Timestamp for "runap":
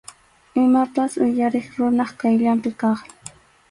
1.77-2.11